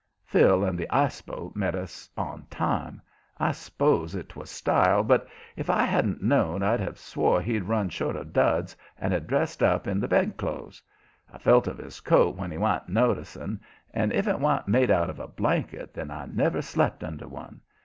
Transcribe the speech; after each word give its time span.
Phil 0.25 0.63
and 0.63 0.79
the 0.79 0.89
ice 0.89 1.21
boat 1.21 1.55
met 1.55 1.75
us 1.75 2.09
on 2.17 2.47
time. 2.49 3.03
I 3.37 3.51
s'pose 3.51 4.15
it 4.15 4.29
'twas 4.29 4.49
style, 4.49 5.03
but, 5.03 5.27
if 5.55 5.69
I 5.69 5.83
hadn't 5.83 6.23
known 6.23 6.63
I'd 6.63 6.79
have 6.79 6.97
swore 6.97 7.39
he'd 7.39 7.65
run 7.65 7.87
short 7.89 8.15
of 8.15 8.33
duds 8.33 8.75
and 8.97 9.13
had 9.13 9.27
dressed 9.27 9.61
up 9.61 9.85
in 9.85 9.99
the 9.99 10.07
bed 10.07 10.37
clothes. 10.37 10.81
I 11.31 11.37
felt 11.37 11.67
of 11.67 11.77
his 11.77 11.99
coat 11.99 12.35
when 12.35 12.49
he 12.49 12.57
wa'n't 12.57 12.89
noticing, 12.89 13.59
and 13.93 14.11
if 14.11 14.27
it 14.27 14.39
wa'n't 14.39 14.67
made 14.67 14.89
out 14.89 15.11
of 15.11 15.19
a 15.19 15.27
blanket 15.27 15.93
then 15.93 16.09
I 16.09 16.25
never 16.25 16.63
slept 16.63 17.03
under 17.03 17.27
one. 17.27 17.61